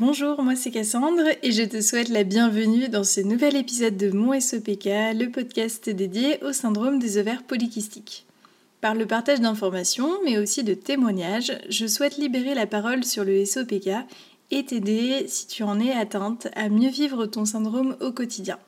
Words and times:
Bonjour, 0.00 0.42
moi 0.42 0.56
c'est 0.56 0.70
Cassandre 0.70 1.24
et 1.42 1.52
je 1.52 1.62
te 1.62 1.82
souhaite 1.82 2.08
la 2.08 2.24
bienvenue 2.24 2.88
dans 2.88 3.04
ce 3.04 3.20
nouvel 3.20 3.54
épisode 3.54 3.98
de 3.98 4.10
Mon 4.10 4.40
SOPK, 4.40 4.86
le 4.86 5.26
podcast 5.26 5.90
dédié 5.90 6.42
au 6.42 6.54
syndrome 6.54 6.98
des 6.98 7.18
ovaires 7.18 7.42
polykystiques. 7.42 8.24
Par 8.80 8.94
le 8.94 9.04
partage 9.04 9.42
d'informations, 9.42 10.08
mais 10.24 10.38
aussi 10.38 10.64
de 10.64 10.72
témoignages, 10.72 11.52
je 11.68 11.86
souhaite 11.86 12.16
libérer 12.16 12.54
la 12.54 12.66
parole 12.66 13.04
sur 13.04 13.24
le 13.24 13.44
SOPK 13.44 13.90
et 14.50 14.64
t'aider, 14.64 15.26
si 15.28 15.46
tu 15.46 15.64
en 15.64 15.78
es 15.78 15.92
atteinte, 15.92 16.48
à 16.56 16.70
mieux 16.70 16.88
vivre 16.88 17.26
ton 17.26 17.44
syndrome 17.44 17.94
au 18.00 18.10
quotidien. 18.10 18.58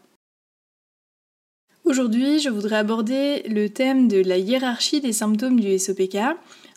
Aujourd'hui, 1.84 2.40
je 2.40 2.50
voudrais 2.50 2.76
aborder 2.76 3.42
le 3.48 3.70
thème 3.70 4.06
de 4.06 4.20
la 4.20 4.36
hiérarchie 4.36 5.00
des 5.00 5.14
symptômes 5.14 5.60
du 5.60 5.78
SOPK. 5.78 6.18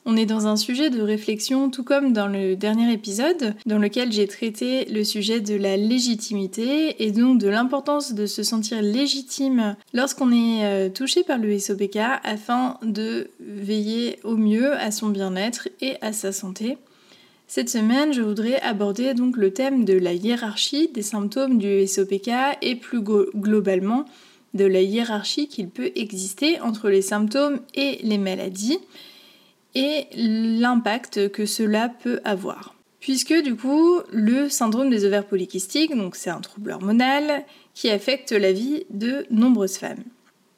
On 0.07 0.15
est 0.15 0.27
dans 0.27 0.45
un 0.45 0.55
sujet 0.55 0.91
de 0.91 1.01
réflexion, 1.01 1.71
tout 1.71 1.83
comme 1.83 2.13
dans 2.13 2.27
le 2.27 2.55
dernier 2.55 2.93
épisode, 2.93 3.55
dans 3.65 3.79
lequel 3.79 4.11
j'ai 4.11 4.27
traité 4.27 4.85
le 4.85 5.03
sujet 5.03 5.41
de 5.41 5.55
la 5.55 5.77
légitimité 5.77 7.03
et 7.03 7.11
donc 7.11 7.39
de 7.39 7.47
l'importance 7.47 8.13
de 8.13 8.27
se 8.27 8.43
sentir 8.43 8.83
légitime 8.83 9.75
lorsqu'on 9.93 10.31
est 10.31 10.63
euh, 10.63 10.89
touché 10.89 11.23
par 11.23 11.39
le 11.39 11.57
SOPK 11.57 11.97
afin 12.23 12.77
de 12.83 13.31
veiller 13.39 14.19
au 14.23 14.37
mieux 14.37 14.73
à 14.73 14.91
son 14.91 15.09
bien-être 15.09 15.69
et 15.81 15.95
à 16.01 16.13
sa 16.13 16.31
santé. 16.31 16.77
Cette 17.47 17.69
semaine, 17.69 18.13
je 18.13 18.21
voudrais 18.21 18.61
aborder 18.61 19.15
donc 19.15 19.37
le 19.37 19.53
thème 19.53 19.85
de 19.85 19.93
la 19.93 20.13
hiérarchie 20.13 20.87
des 20.93 21.01
symptômes 21.01 21.57
du 21.57 21.87
SOPK 21.87 22.29
et 22.61 22.75
plus 22.75 23.01
globalement 23.01 24.05
de 24.53 24.65
la 24.65 24.81
hiérarchie 24.81 25.47
qu'il 25.47 25.69
peut 25.69 25.91
exister 25.95 26.61
entre 26.61 26.89
les 26.89 27.01
symptômes 27.01 27.59
et 27.73 27.97
les 28.03 28.19
maladies 28.19 28.79
et 29.75 30.07
l'impact 30.15 31.29
que 31.29 31.45
cela 31.45 31.89
peut 31.89 32.19
avoir. 32.23 32.75
Puisque 32.99 33.35
du 33.43 33.55
coup, 33.55 33.99
le 34.11 34.49
syndrome 34.49 34.89
des 34.89 35.05
ovaires 35.05 35.27
polykystiques, 35.27 35.95
donc 35.95 36.15
c'est 36.15 36.31
un 36.31 36.41
trouble 36.41 36.71
hormonal 36.71 37.45
qui 37.75 37.89
affecte 37.89 38.31
la 38.31 38.51
vie 38.51 38.85
de 38.89 39.27
nombreuses 39.29 39.77
femmes. 39.77 40.03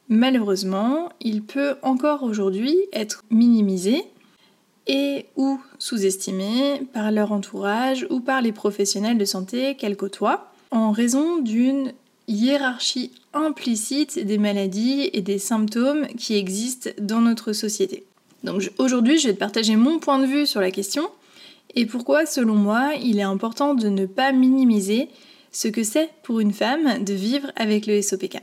Malheureusement, 0.07 1.09
il 1.19 1.43
peut 1.43 1.75
encore 1.81 2.23
aujourd'hui 2.23 2.77
être 2.93 3.25
minimisé 3.29 4.03
et 4.87 5.25
ou 5.35 5.59
sous-estimé 5.79 6.83
par 6.93 7.11
leur 7.11 7.33
entourage 7.33 8.07
ou 8.09 8.21
par 8.21 8.41
les 8.41 8.53
professionnels 8.53 9.17
de 9.17 9.25
santé 9.25 9.75
qu'elles 9.75 9.97
côtoient 9.97 10.53
en 10.71 10.91
raison 10.91 11.39
d'une 11.39 11.91
hiérarchie 12.29 13.11
implicite 13.33 14.25
des 14.25 14.37
maladies 14.37 15.09
et 15.11 15.21
des 15.21 15.39
symptômes 15.39 16.07
qui 16.17 16.35
existent 16.35 16.89
dans 16.99 17.21
notre 17.21 17.51
société. 17.51 18.06
Donc 18.43 18.71
aujourd'hui, 18.77 19.17
je 19.17 19.27
vais 19.27 19.33
te 19.33 19.39
partager 19.39 19.75
mon 19.75 19.99
point 19.99 20.19
de 20.19 20.25
vue 20.25 20.45
sur 20.45 20.61
la 20.61 20.71
question 20.71 21.09
et 21.75 21.85
pourquoi, 21.85 22.25
selon 22.25 22.55
moi, 22.55 22.93
il 23.01 23.19
est 23.19 23.23
important 23.23 23.73
de 23.75 23.87
ne 23.89 24.05
pas 24.05 24.31
minimiser 24.31 25.09
ce 25.51 25.67
que 25.67 25.83
c'est 25.83 26.09
pour 26.23 26.39
une 26.39 26.53
femme 26.53 27.03
de 27.03 27.13
vivre 27.13 27.51
avec 27.55 27.85
le 27.85 28.01
SOPK. 28.01 28.39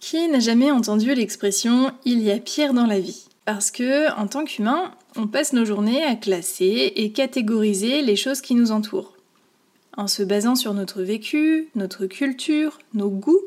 Qui 0.00 0.28
n'a 0.28 0.40
jamais 0.40 0.70
entendu 0.70 1.14
l'expression 1.14 1.92
il 2.04 2.20
y 2.20 2.30
a 2.30 2.38
pire 2.38 2.74
dans 2.74 2.86
la 2.86 2.98
vie 2.98 3.26
Parce 3.44 3.70
que, 3.70 4.12
en 4.18 4.26
tant 4.26 4.44
qu'humain, 4.44 4.92
on 5.16 5.26
passe 5.26 5.52
nos 5.52 5.64
journées 5.64 6.02
à 6.02 6.16
classer 6.16 6.92
et 6.96 7.12
catégoriser 7.12 8.02
les 8.02 8.16
choses 8.16 8.40
qui 8.40 8.54
nous 8.54 8.72
entourent. 8.72 9.16
En 9.96 10.06
se 10.06 10.22
basant 10.22 10.54
sur 10.54 10.74
notre 10.74 11.02
vécu, 11.02 11.68
notre 11.74 12.06
culture, 12.06 12.78
nos 12.94 13.10
goûts, 13.10 13.42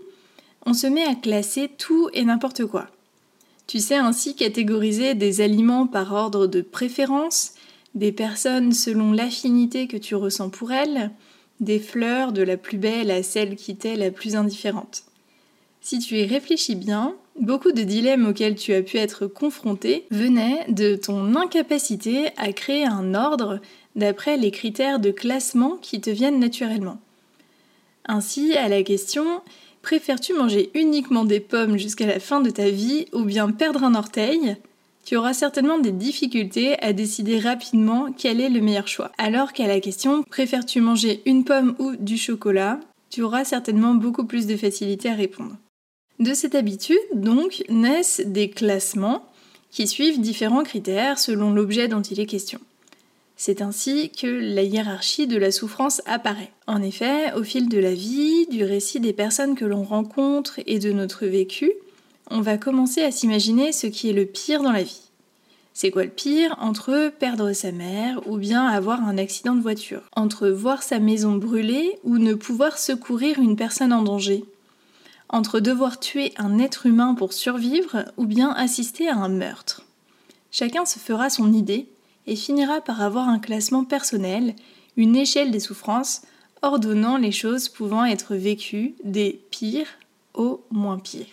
on 0.66 0.74
se 0.74 0.88
met 0.88 1.04
à 1.04 1.16
classer 1.16 1.70
tout 1.78 2.10
et 2.14 2.24
n'importe 2.24 2.66
quoi. 2.66 2.88
Tu 3.68 3.80
sais 3.80 3.96
ainsi 3.96 4.36
catégoriser 4.36 5.16
des 5.16 5.42
aliments 5.42 5.88
par 5.88 6.14
ordre 6.14 6.48
de 6.48 6.62
préférence, 6.62 7.54
des 7.96 8.12
personnes 8.12 8.74
selon 8.74 9.12
l'affinité 9.12 9.88
que 9.88 9.98
tu 9.98 10.16
ressens 10.16 10.50
pour 10.50 10.72
elles, 10.72 11.12
des 11.60 11.80
fleurs 11.80 12.32
de 12.32 12.44
la 12.44 12.58
plus 12.58 12.78
belle 12.78 13.10
à 13.10 13.24
celle 13.24 13.56
qui 13.56 13.76
t'est 13.76 13.96
la 13.96 14.12
plus 14.12 14.36
indifférente. 14.36 15.04
Si 15.82 16.00
tu 16.00 16.18
y 16.18 16.26
réfléchis 16.26 16.76
bien, 16.76 17.16
beaucoup 17.40 17.72
de 17.72 17.84
dilemmes 17.84 18.28
auxquels 18.28 18.56
tu 18.56 18.74
as 18.74 18.82
pu 18.82 18.98
être 18.98 19.28
confronté 19.28 20.06
venaient 20.12 20.66
de 20.68 20.96
ton 20.96 21.36
incapacité 21.36 22.30
à 22.38 22.52
créer 22.54 22.86
un 22.86 23.14
ordre 23.14 23.60
d'après 23.96 24.38
les 24.38 24.52
critères 24.52 25.00
de 25.00 25.12
classement 25.12 25.78
qui 25.82 26.02
te 26.02 26.10
viennent 26.10 26.40
naturellement. 26.40 27.00
Ainsi, 28.08 28.54
à 28.56 28.68
la 28.68 28.84
question 28.84 29.42
Préfères-tu 29.86 30.34
manger 30.34 30.72
uniquement 30.74 31.26
des 31.26 31.40
pommes 31.40 31.78
jusqu'à 31.78 32.08
la 32.08 32.20
fin 32.20 32.42
de 32.42 32.50
ta 32.50 32.72
vie 32.72 33.06
ou 33.14 33.22
bien 33.22 33.52
perdre 33.52 33.84
un 33.84 33.94
orteil? 33.94 34.58
Tu 35.06 35.16
auras 35.16 35.36
certainement 35.36 35.78
des 35.78 35.92
difficultés 35.92 36.76
à 36.82 36.92
décider 36.92 37.38
rapidement 37.38 38.08
quel 38.12 38.42
est 38.42 38.50
le 38.50 38.62
meilleur 38.62 38.88
choix. 38.88 39.12
Alors 39.20 39.54
qu'à 39.54 39.68
la 39.68 39.80
question 39.80 40.24
Préfères-tu 40.24 40.82
manger 40.82 41.22
une 41.28 41.44
pomme 41.44 41.76
ou 41.78 41.96
du 41.98 42.18
chocolat? 42.18 42.80
Tu 43.12 43.22
auras 43.22 43.46
certainement 43.46 43.94
beaucoup 43.94 44.26
plus 44.26 44.48
de 44.48 44.58
facilité 44.58 45.08
à 45.10 45.14
répondre. 45.14 45.56
De 46.18 46.34
cette 46.34 46.56
habitude, 46.56 46.98
donc, 47.14 47.64
naissent 47.70 48.24
des 48.26 48.50
classements 48.50 49.24
qui 49.70 49.86
suivent 49.86 50.20
différents 50.20 50.64
critères 50.64 51.20
selon 51.20 51.52
l'objet 51.52 51.88
dont 51.88 52.02
il 52.02 52.20
est 52.20 52.26
question. 52.26 52.60
C'est 53.38 53.62
ainsi 53.62 54.12
que 54.12 54.28
la 54.28 54.64
hiérarchie 54.64 55.28
de 55.28 55.38
la 55.38 55.52
souffrance 55.52 56.02
apparaît. 56.06 56.52
En 56.68 56.82
effet, 56.82 57.34
au 57.34 57.44
fil 57.44 57.68
de 57.68 57.78
la 57.78 57.94
vie, 57.94 58.48
du 58.48 58.64
récit 58.64 59.02
des 59.02 59.14
personnes 59.14 59.56
que 59.56 59.66
l'on 59.66 59.84
rencontre 59.84 60.60
et 60.66 60.80
de 60.80 60.92
notre 60.92 61.26
vécu, 61.26 61.74
on 62.32 62.42
va 62.42 62.58
commencer 62.58 63.04
à 63.04 63.12
s'imaginer 63.12 63.72
ce 63.72 63.88
qui 63.88 64.10
est 64.10 64.14
le 64.14 64.26
pire 64.26 64.64
dans 64.64 64.72
la 64.72 64.84
vie. 64.84 65.02
C'est 65.74 65.92
quoi 65.92 66.06
le 66.06 66.10
pire 66.10 66.56
entre 66.62 67.12
perdre 67.20 67.52
sa 67.52 67.74
mère 67.74 68.26
ou 68.30 68.38
bien 68.38 68.66
avoir 68.66 69.04
un 69.04 69.18
accident 69.18 69.56
de 69.56 69.62
voiture? 69.62 70.04
Entre 70.16 70.48
voir 70.48 70.82
sa 70.82 71.00
maison 71.00 71.34
brûler 71.36 72.00
ou 72.06 72.18
ne 72.18 72.34
pouvoir 72.34 72.78
secourir 72.78 73.40
une 73.40 73.58
personne 73.58 73.92
en 73.92 74.02
danger? 74.02 74.46
Entre 75.28 75.60
devoir 75.60 76.00
tuer 76.00 76.32
un 76.38 76.60
être 76.60 76.86
humain 76.86 77.14
pour 77.14 77.34
survivre 77.34 78.06
ou 78.16 78.26
bien 78.26 78.52
assister 78.52 79.10
à 79.10 79.18
un 79.18 79.28
meurtre? 79.28 79.86
Chacun 80.50 80.86
se 80.86 80.98
fera 80.98 81.30
son 81.30 81.52
idée 81.52 81.90
et 82.28 82.36
finira 82.36 82.82
par 82.82 83.02
avoir 83.02 83.30
un 83.30 83.40
classement 83.40 83.84
personnel, 83.84 84.56
une 84.98 85.16
échelle 85.16 85.52
des 85.52 85.60
souffrances, 85.60 86.22
ordonnant 86.62 87.18
les 87.18 87.32
choses 87.32 87.70
pouvant 87.70 88.06
être 88.06 88.36
vécues 88.36 88.96
des 89.04 89.42
pires 89.52 90.00
au 90.34 90.62
moins 90.72 91.00
pires. 91.00 91.26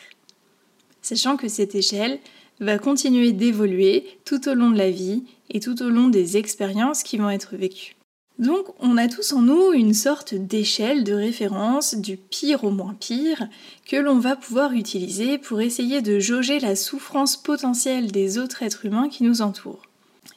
Sachant 1.01 1.37
que 1.37 1.49
cette 1.49 1.75
échelle 1.75 2.19
va 2.61 2.79
continuer 2.79 3.33
d'évoluer 3.33 4.07
tout 4.25 4.49
au 4.49 4.55
long 4.55 4.71
de 4.71 4.79
la 4.79 4.91
vie 4.91 5.25
et 5.51 5.61
tout 5.61 5.83
au 5.83 5.89
long 5.89 6.09
des 6.09 6.37
expériences 6.37 7.03
qui 7.03 7.17
vont 7.17 7.31
être 7.31 7.57
vécues. 7.57 7.97
Donc 8.39 8.67
on 8.81 8.97
a 8.97 9.09
tous 9.09 9.33
en 9.33 9.43
nous 9.43 9.73
une 9.73 9.95
sorte 9.95 10.35
d'échelle 10.35 11.05
de 11.05 11.13
référence 11.13 11.95
du 11.95 12.17
pire 12.17 12.65
au 12.65 12.71
moins 12.71 12.95
pire 12.95 13.47
que 13.87 13.97
l'on 13.97 14.19
va 14.19 14.37
pouvoir 14.37 14.73
utiliser 14.73 15.39
pour 15.39 15.61
essayer 15.61 16.01
de 16.01 16.19
jauger 16.19 16.59
la 16.59 16.75
souffrance 16.75 17.37
potentielle 17.37 18.11
des 18.11 18.39
autres 18.39 18.63
êtres 18.63 18.87
humains 18.87 19.09
qui 19.09 19.25
nous 19.25 19.43
entourent. 19.43 19.83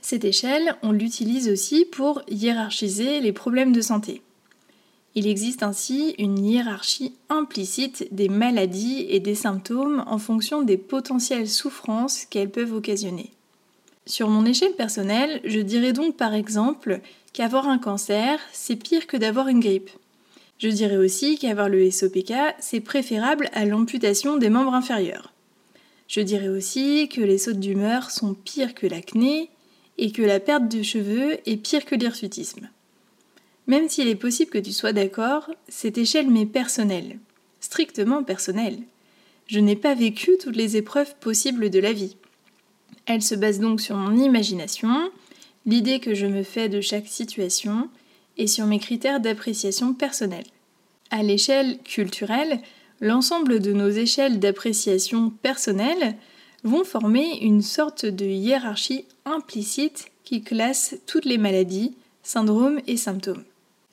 Cette 0.01 0.25
échelle, 0.25 0.75
on 0.84 0.91
l'utilise 0.91 1.50
aussi 1.50 1.85
pour 1.85 2.22
hiérarchiser 2.28 3.19
les 3.19 3.34
problèmes 3.34 3.73
de 3.73 3.81
santé. 3.81 4.22
Il 5.16 5.28
existe 5.28 5.63
ainsi 5.63 6.13
une 6.18 6.44
hiérarchie 6.44 7.13
implicite 7.29 8.07
des 8.12 8.28
maladies 8.28 9.06
et 9.09 9.22
des 9.22 9.35
symptômes 9.35 10.03
en 10.07 10.18
fonction 10.18 10.62
des 10.62 10.78
potentielles 10.78 11.47
souffrances 11.47 12.25
qu'elles 12.25 12.51
peuvent 12.51 12.73
occasionner. 12.73 13.31
Sur 14.06 14.29
mon 14.29 14.46
échelle 14.46 14.75
personnelle, 14.75 15.40
je 15.46 15.59
dirais 15.59 15.94
donc 15.94 16.17
par 16.17 16.34
exemple 16.34 16.99
qu'avoir 17.31 17.67
un 17.67 17.79
cancer, 17.79 18.40
c'est 18.52 18.76
pire 18.76 19.08
que 19.08 19.17
d'avoir 19.17 19.47
une 19.47 19.61
grippe. 19.61 19.90
Je 20.58 20.67
dirais 20.67 20.97
aussi 20.97 21.38
qu'avoir 21.38 21.70
le 21.70 21.90
SOPK, 21.90 22.34
c'est 22.59 22.81
préférable 22.81 23.49
à 23.53 23.66
l'amputation 23.66 24.38
des 24.38 24.49
membres 24.49 24.73
inférieurs. 24.73 25.34
Je 26.08 26.22
dirais 26.22 26.49
aussi 26.49 27.09
que 27.09 27.22
les 27.22 27.38
sautes 27.38 27.59
d'humeur 27.59 28.11
sont 28.11 28.34
pires 28.34 28.76
que 28.76 28.85
l'acné 28.85 29.49
et 29.97 30.11
que 30.11 30.21
la 30.21 30.39
perte 30.39 30.67
de 30.67 30.83
cheveux 30.83 31.37
est 31.45 31.57
pire 31.57 31.85
que 31.85 31.95
l'hirsutisme. 31.95 32.69
Même 33.67 33.89
s'il 33.89 34.07
est 34.07 34.15
possible 34.15 34.51
que 34.51 34.57
tu 34.57 34.71
sois 34.71 34.93
d'accord, 34.93 35.49
cette 35.67 35.97
échelle 35.97 36.29
m'est 36.29 36.45
personnelle, 36.45 37.19
strictement 37.59 38.23
personnelle. 38.23 38.79
Je 39.47 39.59
n'ai 39.59 39.75
pas 39.75 39.95
vécu 39.95 40.31
toutes 40.39 40.55
les 40.55 40.77
épreuves 40.77 41.15
possibles 41.19 41.69
de 41.69 41.79
la 41.79 41.93
vie. 41.93 42.17
Elle 43.05 43.21
se 43.21 43.35
base 43.35 43.59
donc 43.59 43.81
sur 43.81 43.95
mon 43.95 44.17
imagination, 44.17 45.11
l'idée 45.65 45.99
que 45.99 46.13
je 46.13 46.25
me 46.25 46.43
fais 46.43 46.69
de 46.69 46.81
chaque 46.81 47.07
situation 47.07 47.89
et 48.37 48.47
sur 48.47 48.65
mes 48.65 48.79
critères 48.79 49.19
d'appréciation 49.19 49.93
personnelle. 49.93 50.45
À 51.11 51.23
l'échelle 51.23 51.79
culturelle, 51.83 52.61
l'ensemble 53.01 53.59
de 53.59 53.73
nos 53.73 53.89
échelles 53.89 54.39
d'appréciation 54.39 55.29
personnelle 55.29 56.15
vont 56.66 56.84
former 56.84 57.38
une 57.41 57.62
sorte 57.62 58.06
de 58.06 58.26
hiérarchie 58.26 59.06
implicite 59.23 60.08
qui 60.23 60.41
classe 60.41 60.96
toutes 61.06 61.26
les 61.26 61.38
maladies, 61.38 61.96
syndromes 62.23 62.82
et 62.88 62.97
symptômes. 62.97 63.44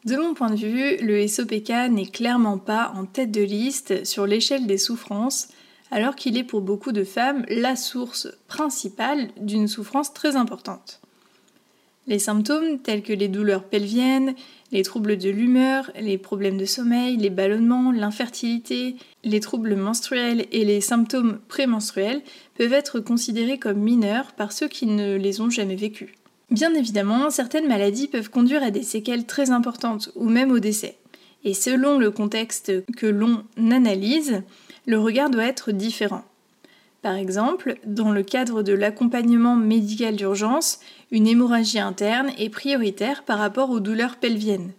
De 0.05 0.17
mon 0.17 0.35
point 0.35 0.51
de 0.51 0.57
vue, 0.57 0.97
le 0.97 1.29
SOPK 1.29 1.91
n'est 1.91 2.07
clairement 2.07 2.59
pas 2.59 2.93
en 2.97 3.05
tête 3.05 3.31
de 3.31 3.43
liste 3.43 4.05
sur 4.05 4.27
l'échelle 4.27 4.67
des 4.67 4.79
souffrances, 4.79 5.49
alors 5.91 6.17
qu'il 6.17 6.37
est 6.39 6.45
pour 6.45 6.63
beaucoup 6.63 6.93
de 6.93 7.05
femmes 7.05 7.45
la 7.49 7.77
source 7.77 8.27
principale 8.49 9.29
d'une 9.37 9.69
souffrance 9.69 10.15
très 10.15 10.35
importante. 10.35 11.01
Les 12.08 12.19
symptômes 12.19 12.81
tels 12.81 13.02
que 13.02 13.12
les 13.12 13.28
douleurs 13.28 13.62
pelviennes, 13.62 14.34
les 14.72 14.82
troubles 14.82 15.19
de 15.19 15.31
l'humeur, 15.31 15.90
les 16.00 16.19
problèmes 16.19 16.58
de 16.58 16.64
sommeil, 16.64 17.16
les 17.16 17.31
ballonnements, 17.31 17.93
l'infertilité, 17.93 18.96
les 19.22 19.38
troubles 19.38 19.76
menstruels 19.76 20.46
et 20.50 20.64
les 20.64 20.81
symptômes 20.81 21.38
prémenstruels 21.46 22.22
peuvent 22.56 22.72
être 22.72 22.99
considérés 22.99 23.58
comme 23.58 23.78
mineurs 23.78 24.32
par 24.32 24.50
ceux 24.50 24.66
qui 24.66 24.87
ne 24.87 25.16
les 25.16 25.40
ont 25.40 25.50
jamais 25.50 25.76
vécus. 25.76 26.10
Bien 26.50 26.75
évidemment, 26.75 27.31
certaines 27.31 27.69
maladies 27.69 28.08
peuvent 28.08 28.31
conduire 28.31 28.64
à 28.64 28.70
des 28.70 28.82
séquelles 28.82 29.25
très 29.25 29.50
importantes 29.50 30.10
ou 30.16 30.28
même 30.28 30.50
au 30.50 30.58
décès. 30.58 30.99
Et 31.44 31.54
selon 31.54 31.99
le 31.99 32.10
contexte 32.10 32.72
que 32.96 33.06
l'on 33.06 33.44
analyse, 33.56 34.43
le 34.87 34.99
regard 34.99 35.31
doit 35.31 35.46
être 35.46 35.70
différent. 35.70 36.25
Par 37.02 37.16
exemple, 37.16 37.78
dans 37.84 38.12
le 38.12 38.22
cadre 38.22 38.62
de 38.62 38.72
l'accompagnement 38.72 39.56
médical 39.56 40.14
d'urgence, 40.14 40.78
une 41.10 41.26
hémorragie 41.26 41.81
interne 41.81 42.31
est 42.38 42.49
prioritaire 42.49 43.25
par 43.25 43.40
rapport 43.40 43.70
aux 43.70 43.81
douleurs 43.81 44.16
pelviennes. 44.16 44.72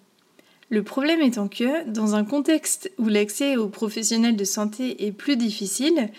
Le 0.69 0.83
problème 0.83 1.21
étant 1.21 1.49
que, 1.49 1.87
dans 1.89 2.15
un 2.15 2.23
contexte 2.23 2.91
où 2.97 3.09
l'accès 3.09 3.57
aux 3.57 3.67
professionnels 3.67 4.37
de 4.37 4.45
santé 4.45 5.05
est 5.05 5.11
plus 5.11 5.35
difficile, 5.35 6.09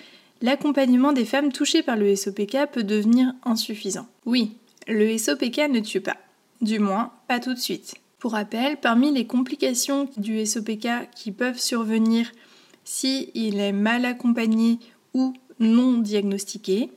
l'accompagnement 0.42 1.14
des 1.14 1.24
femmes 1.24 1.50
touchées 1.50 1.82
par 1.82 1.96
le 1.96 2.14
SOPK 2.14 2.70
peut 2.70 2.84
devenir 2.84 3.32
insuffisant. 3.42 4.06
Oui, 4.26 4.52
le 4.86 5.16
SOPK 5.16 5.70
ne 5.70 5.80
tue 5.80 6.02
pas, 6.02 6.18
du 6.60 6.78
moins 6.78 7.12
pas 7.28 7.40
tout 7.40 7.54
de 7.54 7.58
suite. 7.58 7.94
Pour 8.18 8.32
rappel, 8.32 8.76
parmi 8.76 9.10
les 9.10 9.26
complications 9.26 10.08
du 10.18 10.44
SOPK 10.44 11.10
qui 11.14 11.32
peuvent 11.32 11.58
survenir 11.58 12.30
si 12.84 13.30
il 13.34 13.58
est 13.58 13.72
mal 13.72 14.04
accompagné 14.04 14.78
ou 15.14 15.34
non 15.60 15.98
diagnostiqués. 15.98 16.90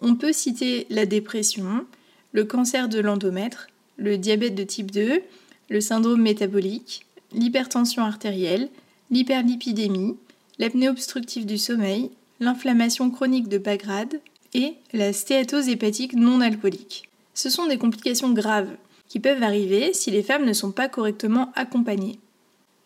On 0.00 0.14
peut 0.14 0.32
citer 0.32 0.86
la 0.90 1.06
dépression, 1.06 1.86
le 2.32 2.44
cancer 2.44 2.88
de 2.88 3.00
l'endomètre, 3.00 3.68
le 3.96 4.16
diabète 4.16 4.54
de 4.54 4.64
type 4.64 4.90
2, 4.90 5.22
le 5.68 5.80
syndrome 5.80 6.22
métabolique, 6.22 7.06
l'hypertension 7.32 8.02
artérielle, 8.02 8.68
l'hyperlipidémie, 9.10 10.16
l'apnée 10.58 10.88
obstructive 10.88 11.46
du 11.46 11.58
sommeil, 11.58 12.10
l'inflammation 12.40 13.10
chronique 13.10 13.48
de 13.48 13.58
bas 13.58 13.76
grade 13.76 14.20
et 14.54 14.74
la 14.92 15.12
stéatose 15.12 15.68
hépatique 15.68 16.14
non 16.14 16.40
alcoolique. 16.40 17.08
Ce 17.34 17.50
sont 17.50 17.66
des 17.66 17.78
complications 17.78 18.32
graves 18.32 18.70
qui 19.08 19.20
peuvent 19.20 19.42
arriver 19.42 19.92
si 19.92 20.10
les 20.10 20.22
femmes 20.22 20.44
ne 20.44 20.52
sont 20.52 20.72
pas 20.72 20.88
correctement 20.88 21.52
accompagnées. 21.54 22.18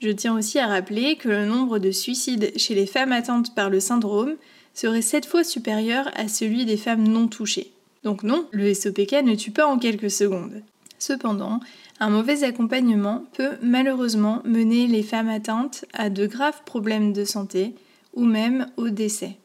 Je 0.05 0.11
tiens 0.11 0.37
aussi 0.37 0.59
à 0.59 0.67
rappeler 0.67 1.17
que 1.17 1.31
le 1.31 1.47
nombre 1.47 1.79
de 1.79 1.91
suicides 1.91 2.53
chez 2.59 2.75
les 2.75 2.85
femmes 2.85 3.13
atteintes 3.13 3.55
par 3.55 3.71
le 3.71 3.81
syndrome 3.81 4.35
serait 4.75 5.01
7 5.01 5.25
fois 5.25 5.45
supérieur 5.45 6.11
à 6.15 6.29
celui 6.29 6.67
des 6.67 6.77
femmes 6.77 7.09
non 7.09 7.27
touchées. 7.27 7.73
Donc 8.03 8.23
non, 8.23 8.47
le 8.51 8.75
SOPK 8.75 9.23
ne 9.25 9.35
tue 9.35 9.51
pas 9.51 9.65
en 9.65 9.79
quelques 9.79 10.11
secondes. 10.11 10.61
Cependant, 10.99 11.59
un 12.01 12.11
mauvais 12.11 12.45
accompagnement 12.45 13.25
peut 13.33 13.53
malheureusement 13.63 14.43
mener 14.45 14.89
les 14.89 15.03
femmes 15.03 15.31
atteintes 15.31 15.87
à 15.95 16.11
de 16.11 16.27
graves 16.27 16.65
problèmes 16.67 17.15
de 17.15 17.25
santé 17.25 17.73
ou 18.13 18.27
même 18.27 18.67
au 18.77 18.91
décès. 18.91 19.39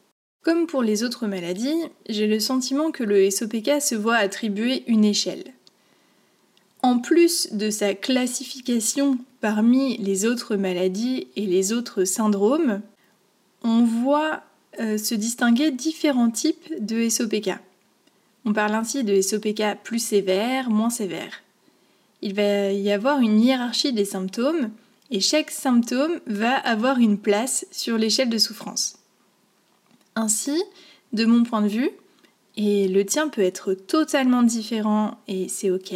Comme 0.44 0.66
pour 0.66 0.82
les 0.82 1.04
autres 1.04 1.26
maladies, 1.26 1.86
j'ai 2.06 2.26
le 2.26 2.38
sentiment 2.38 2.90
que 2.90 3.02
le 3.02 3.30
SOPK 3.30 3.80
se 3.80 3.94
voit 3.94 4.16
attribuer 4.16 4.84
une 4.88 5.06
échelle. 5.06 5.54
En 6.82 6.98
plus 6.98 7.48
de 7.52 7.70
sa 7.70 7.94
classification 7.94 9.18
parmi 9.40 9.96
les 9.98 10.24
autres 10.24 10.56
maladies 10.56 11.28
et 11.36 11.46
les 11.46 11.72
autres 11.72 12.04
syndromes, 12.04 12.80
on 13.62 13.84
voit 13.84 14.42
euh, 14.80 14.96
se 14.96 15.14
distinguer 15.14 15.70
différents 15.70 16.30
types 16.30 16.72
de 16.80 17.08
SOPK. 17.08 17.50
On 18.44 18.52
parle 18.52 18.74
ainsi 18.74 19.04
de 19.04 19.20
SOPK 19.20 19.82
plus 19.82 19.98
sévère, 19.98 20.70
moins 20.70 20.90
sévère. 20.90 21.42
Il 22.22 22.34
va 22.34 22.72
y 22.72 22.90
avoir 22.90 23.20
une 23.20 23.40
hiérarchie 23.40 23.92
des 23.92 24.04
symptômes 24.04 24.70
et 25.10 25.20
chaque 25.20 25.50
symptôme 25.50 26.20
va 26.26 26.54
avoir 26.54 26.98
une 26.98 27.18
place 27.18 27.66
sur 27.70 27.98
l'échelle 27.98 28.30
de 28.30 28.38
souffrance. 28.38 28.98
Ainsi, 30.14 30.62
de 31.12 31.24
mon 31.24 31.42
point 31.42 31.62
de 31.62 31.68
vue, 31.68 31.90
et 32.56 32.88
le 32.88 33.04
tien 33.04 33.28
peut 33.28 33.42
être 33.42 33.74
totalement 33.74 34.42
différent 34.42 35.18
et 35.28 35.48
c'est 35.48 35.70
ok, 35.70 35.94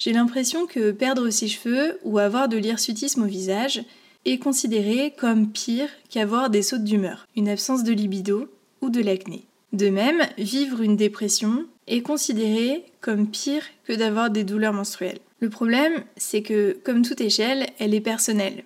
j'ai 0.00 0.12
l'impression 0.12 0.66
que 0.66 0.90
perdre 0.90 1.28
ses 1.28 1.46
cheveux 1.46 2.00
ou 2.04 2.18
avoir 2.18 2.48
de 2.48 2.56
l'hirsutisme 2.56 3.22
au 3.22 3.26
visage, 3.26 3.84
est 4.24 4.38
considéré 4.38 5.14
comme 5.16 5.50
pire 5.50 5.88
qu'avoir 6.08 6.50
des 6.50 6.62
sautes 6.62 6.84
d'humeur, 6.84 7.26
une 7.36 7.48
absence 7.48 7.84
de 7.84 7.92
libido 7.92 8.48
ou 8.80 8.90
de 8.90 9.02
l'acné. 9.02 9.44
De 9.72 9.88
même, 9.88 10.22
vivre 10.36 10.82
une 10.82 10.96
dépression 10.96 11.66
est 11.86 12.02
considéré 12.02 12.84
comme 13.00 13.28
pire 13.28 13.62
que 13.84 13.92
d'avoir 13.92 14.30
des 14.30 14.42
douleurs 14.42 14.72
menstruelles. 14.72 15.20
Le 15.38 15.50
problème, 15.50 16.02
c'est 16.16 16.42
que, 16.42 16.78
comme 16.82 17.02
toute 17.02 17.20
échelle, 17.20 17.66
elle 17.78 17.94
est 17.94 18.00
personnelle. 18.00 18.64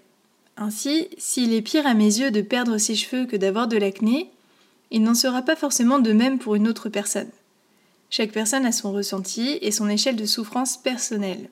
Ainsi, 0.56 1.08
s'il 1.18 1.52
est 1.52 1.62
pire 1.62 1.86
à 1.86 1.94
mes 1.94 2.20
yeux 2.20 2.30
de 2.30 2.42
perdre 2.42 2.78
ses 2.78 2.94
cheveux 2.94 3.26
que 3.26 3.36
d'avoir 3.36 3.66
de 3.66 3.76
l'acné, 3.76 4.30
il 4.92 5.02
n'en 5.02 5.14
sera 5.14 5.42
pas 5.42 5.56
forcément 5.56 5.98
de 5.98 6.12
même 6.12 6.38
pour 6.38 6.54
une 6.54 6.68
autre 6.68 6.88
personne. 6.88 7.30
Chaque 8.16 8.30
personne 8.30 8.64
a 8.64 8.70
son 8.70 8.92
ressenti 8.92 9.58
et 9.60 9.72
son 9.72 9.88
échelle 9.88 10.14
de 10.14 10.24
souffrance 10.24 10.76
personnelle. 10.76 11.50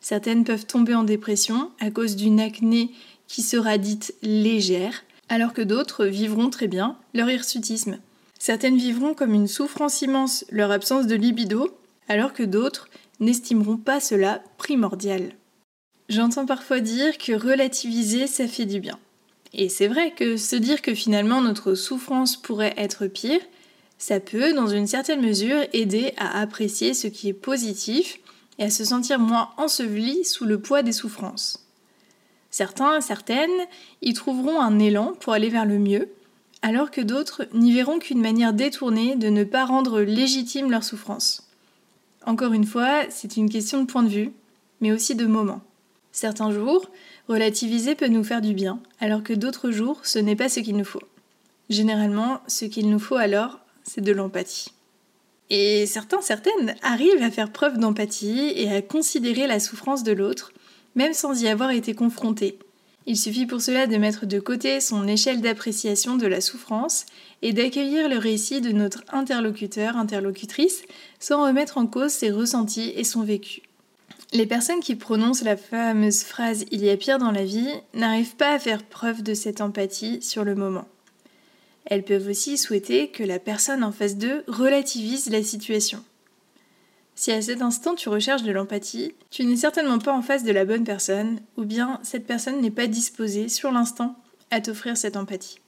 Certaines 0.00 0.44
peuvent 0.44 0.64
tomber 0.64 0.94
en 0.94 1.02
dépression 1.02 1.72
à 1.80 1.90
cause 1.90 2.14
d'une 2.14 2.38
acné 2.38 2.92
qui 3.26 3.42
sera 3.42 3.76
dite 3.76 4.14
légère, 4.22 5.02
alors 5.28 5.52
que 5.52 5.62
d'autres 5.62 6.06
vivront 6.06 6.48
très 6.48 6.68
bien 6.68 6.96
leur 7.12 7.28
hirsutisme. 7.28 7.98
Certaines 8.38 8.76
vivront 8.76 9.14
comme 9.14 9.34
une 9.34 9.48
souffrance 9.48 10.00
immense 10.00 10.44
leur 10.52 10.70
absence 10.70 11.08
de 11.08 11.16
libido, 11.16 11.76
alors 12.06 12.32
que 12.32 12.44
d'autres 12.44 12.88
n'estimeront 13.18 13.76
pas 13.76 13.98
cela 13.98 14.44
primordial. 14.58 15.32
J'entends 16.08 16.46
parfois 16.46 16.78
dire 16.78 17.18
que 17.18 17.32
relativiser, 17.32 18.28
ça 18.28 18.46
fait 18.46 18.66
du 18.66 18.78
bien. 18.78 19.00
Et 19.52 19.68
c'est 19.68 19.88
vrai 19.88 20.12
que 20.12 20.36
se 20.36 20.54
dire 20.54 20.82
que 20.82 20.94
finalement 20.94 21.40
notre 21.40 21.74
souffrance 21.74 22.36
pourrait 22.36 22.74
être 22.76 23.08
pire, 23.08 23.40
ça 23.98 24.20
peut, 24.20 24.52
dans 24.52 24.66
une 24.66 24.86
certaine 24.86 25.20
mesure, 25.20 25.64
aider 25.72 26.12
à 26.16 26.40
apprécier 26.40 26.94
ce 26.94 27.06
qui 27.06 27.28
est 27.28 27.34
positif 27.34 28.18
et 28.58 28.64
à 28.64 28.70
se 28.70 28.84
sentir 28.84 29.18
moins 29.18 29.50
enseveli 29.56 30.24
sous 30.24 30.44
le 30.44 30.60
poids 30.60 30.82
des 30.82 30.92
souffrances. 30.92 31.66
Certains, 32.50 33.00
certaines, 33.00 33.50
y 34.02 34.12
trouveront 34.12 34.60
un 34.60 34.78
élan 34.78 35.12
pour 35.20 35.32
aller 35.32 35.48
vers 35.48 35.66
le 35.66 35.78
mieux, 35.78 36.08
alors 36.62 36.90
que 36.90 37.00
d'autres 37.00 37.46
n'y 37.52 37.72
verront 37.72 37.98
qu'une 37.98 38.20
manière 38.20 38.52
détournée 38.52 39.16
de 39.16 39.28
ne 39.28 39.44
pas 39.44 39.64
rendre 39.64 40.00
légitime 40.00 40.70
leur 40.70 40.84
souffrance. 40.84 41.48
Encore 42.24 42.52
une 42.52 42.64
fois, 42.64 43.02
c'est 43.10 43.36
une 43.36 43.50
question 43.50 43.80
de 43.80 43.86
point 43.86 44.02
de 44.02 44.08
vue, 44.08 44.32
mais 44.80 44.92
aussi 44.92 45.14
de 45.14 45.26
moment. 45.26 45.60
Certains 46.12 46.50
jours, 46.50 46.90
relativiser 47.28 47.94
peut 47.94 48.08
nous 48.08 48.24
faire 48.24 48.40
du 48.40 48.54
bien, 48.54 48.80
alors 49.00 49.22
que 49.22 49.34
d'autres 49.34 49.70
jours, 49.70 50.00
ce 50.02 50.18
n'est 50.18 50.36
pas 50.36 50.48
ce 50.48 50.60
qu'il 50.60 50.76
nous 50.76 50.84
faut. 50.84 51.02
Généralement, 51.68 52.40
ce 52.46 52.64
qu'il 52.64 52.88
nous 52.88 52.98
faut 52.98 53.16
alors, 53.16 53.60
c'est 53.86 54.00
de 54.00 54.12
l'empathie. 54.12 54.72
Et 55.50 55.86
certains, 55.86 56.20
certaines 56.22 56.74
arrivent 56.82 57.22
à 57.22 57.30
faire 57.30 57.52
preuve 57.52 57.78
d'empathie 57.78 58.52
et 58.56 58.70
à 58.74 58.82
considérer 58.82 59.46
la 59.46 59.60
souffrance 59.60 60.02
de 60.02 60.12
l'autre 60.12 60.52
même 60.96 61.12
sans 61.12 61.40
y 61.40 61.46
avoir 61.46 61.70
été 61.70 61.94
confronté. 61.94 62.58
Il 63.06 63.16
suffit 63.16 63.46
pour 63.46 63.60
cela 63.60 63.86
de 63.86 63.96
mettre 63.98 64.26
de 64.26 64.40
côté 64.40 64.80
son 64.80 65.06
échelle 65.06 65.40
d'appréciation 65.40 66.16
de 66.16 66.26
la 66.26 66.40
souffrance 66.40 67.06
et 67.42 67.52
d'accueillir 67.52 68.08
le 68.08 68.18
récit 68.18 68.60
de 68.60 68.72
notre 68.72 69.04
interlocuteur, 69.12 69.96
interlocutrice, 69.96 70.82
sans 71.20 71.46
remettre 71.46 71.78
en 71.78 71.86
cause 71.86 72.10
ses 72.10 72.32
ressentis 72.32 72.92
et 72.96 73.04
son 73.04 73.22
vécu. 73.22 73.62
Les 74.32 74.46
personnes 74.46 74.80
qui 74.80 74.96
prononcent 74.96 75.44
la 75.44 75.56
fameuse 75.56 76.24
phrase 76.24 76.64
Il 76.72 76.82
y 76.82 76.90
a 76.90 76.96
pire 76.96 77.18
dans 77.18 77.30
la 77.30 77.44
vie 77.44 77.70
n'arrivent 77.94 78.34
pas 78.34 78.52
à 78.52 78.58
faire 78.58 78.82
preuve 78.82 79.22
de 79.22 79.34
cette 79.34 79.60
empathie 79.60 80.20
sur 80.20 80.42
le 80.42 80.56
moment. 80.56 80.88
Elles 81.86 82.04
peuvent 82.04 82.28
aussi 82.28 82.58
souhaiter 82.58 83.08
que 83.08 83.22
la 83.22 83.38
personne 83.38 83.84
en 83.84 83.92
face 83.92 84.16
d'eux 84.16 84.42
relativise 84.48 85.30
la 85.30 85.42
situation. 85.42 86.02
Si 87.14 87.32
à 87.32 87.40
cet 87.40 87.62
instant 87.62 87.94
tu 87.94 88.08
recherches 88.08 88.42
de 88.42 88.52
l'empathie, 88.52 89.14
tu 89.30 89.44
n'es 89.44 89.56
certainement 89.56 89.98
pas 89.98 90.12
en 90.12 90.20
face 90.20 90.44
de 90.44 90.52
la 90.52 90.64
bonne 90.64 90.84
personne, 90.84 91.40
ou 91.56 91.64
bien 91.64 91.98
cette 92.02 92.26
personne 92.26 92.60
n'est 92.60 92.70
pas 92.70 92.88
disposée 92.88 93.48
sur 93.48 93.72
l'instant 93.72 94.16
à 94.50 94.60
t'offrir 94.60 94.96
cette 94.96 95.16
empathie. 95.16 95.58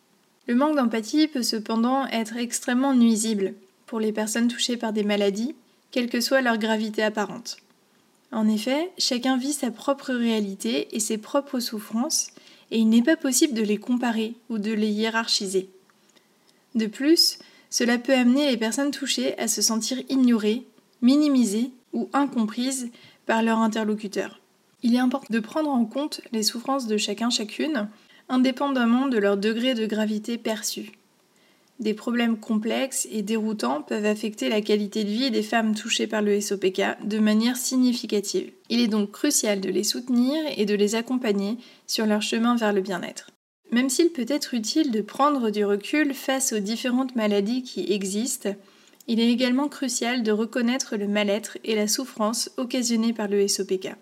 Le 0.46 0.54
manque 0.54 0.76
d'empathie 0.76 1.28
peut 1.28 1.42
cependant 1.42 2.06
être 2.06 2.36
extrêmement 2.36 2.94
nuisible 2.94 3.54
pour 3.86 4.00
les 4.00 4.12
personnes 4.12 4.48
touchées 4.48 4.76
par 4.76 4.92
des 4.92 5.04
maladies, 5.04 5.54
quelle 5.90 6.10
que 6.10 6.20
soit 6.20 6.42
leur 6.42 6.58
gravité 6.58 7.02
apparente. 7.02 7.56
En 8.30 8.46
effet, 8.48 8.90
chacun 8.98 9.38
vit 9.38 9.54
sa 9.54 9.70
propre 9.70 10.12
réalité 10.12 10.94
et 10.94 11.00
ses 11.00 11.16
propres 11.16 11.60
souffrances, 11.60 12.28
et 12.70 12.78
il 12.78 12.88
n'est 12.88 13.02
pas 13.02 13.16
possible 13.16 13.54
de 13.54 13.62
les 13.62 13.78
comparer 13.78 14.34
ou 14.50 14.58
de 14.58 14.72
les 14.72 14.88
hiérarchiser. 14.88 15.70
De 16.74 16.86
plus, 16.86 17.38
cela 17.70 17.98
peut 17.98 18.14
amener 18.14 18.50
les 18.50 18.56
personnes 18.56 18.90
touchées 18.90 19.38
à 19.38 19.48
se 19.48 19.62
sentir 19.62 19.98
ignorées 20.08 20.66
minimisées 21.02 21.70
ou 21.92 22.08
incomprises 22.12 22.90
par 23.26 23.42
leur 23.42 23.58
interlocuteur. 23.58 24.40
Il 24.82 24.94
est 24.94 24.98
important 24.98 25.26
de 25.30 25.40
prendre 25.40 25.70
en 25.70 25.84
compte 25.84 26.20
les 26.32 26.42
souffrances 26.42 26.86
de 26.86 26.96
chacun 26.96 27.30
chacune, 27.30 27.88
indépendamment 28.28 29.08
de 29.08 29.18
leur 29.18 29.36
degré 29.36 29.74
de 29.74 29.86
gravité 29.86 30.38
perçu. 30.38 30.92
des 31.80 31.94
problèmes 31.94 32.38
complexes 32.38 33.06
et 33.12 33.22
déroutants 33.22 33.82
peuvent 33.82 34.04
affecter 34.04 34.48
la 34.48 34.60
qualité 34.60 35.04
de 35.04 35.10
vie 35.10 35.30
des 35.30 35.44
femmes 35.44 35.76
touchées 35.76 36.08
par 36.08 36.22
le 36.22 36.40
SOPK 36.40 37.04
de 37.04 37.18
manière 37.20 37.56
significative. 37.56 38.50
Il 38.68 38.80
est 38.80 38.88
donc 38.88 39.12
crucial 39.12 39.60
de 39.60 39.70
les 39.70 39.84
soutenir 39.84 40.34
et 40.56 40.64
de 40.64 40.74
les 40.74 40.96
accompagner 40.96 41.56
sur 41.86 42.04
leur 42.04 42.20
chemin 42.20 42.56
vers 42.56 42.72
le 42.72 42.80
bien-être. 42.80 43.30
Même 43.70 43.90
s'il 43.90 44.10
peut 44.10 44.26
être 44.28 44.54
utile 44.54 44.90
de 44.90 45.02
prendre 45.02 45.50
du 45.50 45.64
recul 45.64 46.14
face 46.14 46.52
aux 46.52 46.58
différentes 46.58 47.16
maladies 47.16 47.62
qui 47.62 47.92
existent, 47.92 48.54
il 49.08 49.20
est 49.20 49.30
également 49.30 49.68
crucial 49.68 50.22
de 50.22 50.32
reconnaître 50.32 50.96
le 50.96 51.08
mal-être 51.08 51.58
et 51.64 51.74
la 51.74 51.88
souffrance 51.88 52.50
occasionnés 52.56 53.12
par 53.12 53.28
le 53.28 53.46
SOPK. 53.46 53.94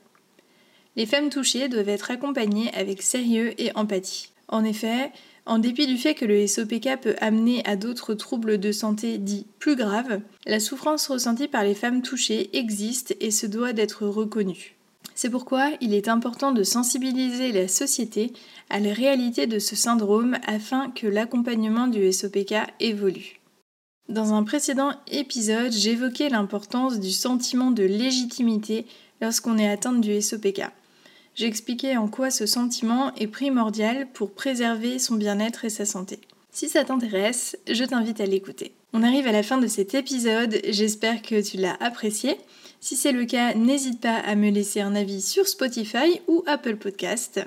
Les 0.96 1.06
femmes 1.06 1.30
touchées 1.30 1.68
doivent 1.68 1.88
être 1.88 2.11
accompagnées 2.11 2.73
avec 2.75 3.02
sérieux 3.02 3.61
et 3.61 3.70
empathie. 3.75 4.30
En 4.49 4.64
effet, 4.64 5.12
en 5.44 5.58
dépit 5.58 5.87
du 5.87 5.96
fait 5.96 6.14
que 6.14 6.25
le 6.25 6.46
SOPK 6.46 7.00
peut 7.00 7.16
amener 7.20 7.62
à 7.66 7.76
d'autres 7.76 8.14
troubles 8.14 8.58
de 8.58 8.73
santé 8.73 9.18
dits 9.18 9.46
plus 9.58 9.76
graves, 9.76 10.20
la 10.44 10.61
souffrance 10.61 11.06
ressentie 11.08 11.49
par 11.49 11.64
les 11.64 11.75
femmes 11.75 12.02
touchées 12.02 12.50
existe 12.56 13.16
et 13.20 13.30
se 13.30 13.46
doit 13.46 13.73
d'être 13.73 14.06
reconnue. 14.06 14.75
C'est 15.16 15.30
pourquoi 15.30 15.70
il 15.80 15.92
est 15.94 16.06
important 16.06 16.52
de 16.52 16.62
sensibiliser 16.62 17.50
la 17.50 17.66
société 17.66 18.32
à 18.70 18.78
la 18.78 18.92
réalité 18.92 19.49
de 19.49 19.58
ce 19.58 19.75
syndrome 19.75 20.38
afin 20.46 20.90
que 20.90 21.08
l'accompagnement 21.08 21.88
du 21.88 22.12
SOPK 22.12 22.54
évolue. 22.78 23.40
Dans 24.08 24.35
un 24.35 24.44
précédent 24.44 24.92
épisode, 25.11 25.73
j'évoquais 25.73 26.28
l'importance 26.28 27.00
du 27.00 27.11
sentiment 27.11 27.73
de 27.73 27.82
légitimité 27.82 28.87
lorsqu'on 29.20 29.58
est 29.58 29.68
atteinte 29.68 30.00
du 30.00 30.23
SOPK 30.23 30.62
j'expliquais 31.37 31.96
en 31.96 32.08
quoi 32.08 32.30
ce 32.30 32.46
sentiment 32.46 33.14
est 33.14 33.28
primordial 33.28 34.08
pour 34.12 34.32
préserver 34.32 34.99
son 34.99 35.14
bien-être 35.14 35.64
et 35.64 35.70
sa 35.70 35.85
santé. 35.85 36.20
Si 36.56 36.70
ça 36.70 36.86
t'intéresse, 36.86 37.58
je 37.70 37.84
t'invite 37.84 38.18
à 38.18 38.25
l'écouter. 38.25 38.72
On 38.94 39.02
arrive 39.02 39.26
à 39.26 39.32
la 39.32 39.42
fin 39.42 39.58
de 39.58 39.66
cet 39.66 39.92
épisode, 39.94 40.58
j'espère 40.66 41.20
que 41.20 41.46
tu 41.46 41.58
l'as 41.58 41.76
apprécié. 41.80 42.38
Si 42.80 42.96
c'est 42.96 43.12
le 43.12 43.26
cas, 43.26 43.52
n'hésite 43.52 44.00
pas 44.00 44.16
à 44.16 44.36
me 44.36 44.48
laisser 44.48 44.80
un 44.80 44.94
avis 44.94 45.20
sur 45.20 45.46
Spotify 45.46 46.22
ou 46.28 46.42
Apple 46.46 46.76
Podcast. 46.76 47.44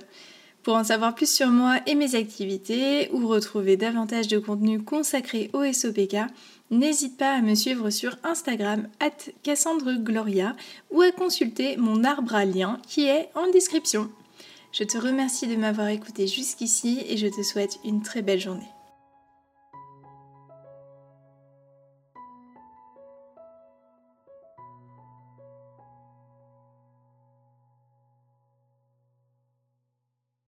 Pour 0.62 0.76
en 0.76 0.84
savoir 0.84 1.16
plus 1.16 1.28
sur 1.28 1.48
moi 1.48 1.78
et 1.88 1.96
mes 1.96 2.14
activités, 2.14 3.10
ou 3.12 3.28
retrouver 3.28 3.78
davantage 3.78 4.28
de 4.28 4.38
contenu 4.38 4.80
consacré 4.80 5.50
au 5.54 5.64
SOPK, 5.64 6.18
n'hésite 6.70 7.18
pas 7.18 7.34
à 7.34 7.42
me 7.42 7.56
suivre 7.56 7.90
sur 7.90 8.16
Instagram 8.24 8.88
at 9.00 9.32
Gloria 10.04 10.56
ou 10.92 11.02
à 11.02 11.12
consulter 11.12 11.78
mon 11.78 12.04
arbre 12.04 12.36
à 12.36 12.46
lien 12.46 12.80
qui 12.88 13.08
est 13.08 13.30
en 13.34 13.50
description. 13.50 14.12
Je 14.72 14.84
te 14.84 15.00
remercie 15.00 15.48
de 15.48 15.56
m'avoir 15.56 15.88
écouté 15.88 16.28
jusqu'ici 16.28 17.04
et 17.10 17.18
je 17.18 17.26
te 17.26 17.42
souhaite 17.42 17.80
une 17.84 18.04
très 18.04 18.22
belle 18.22 18.40
journée. 18.40 18.70